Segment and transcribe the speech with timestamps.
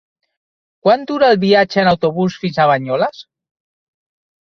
[0.87, 3.25] Quant dura el viatge en autobús fins a Banyoles?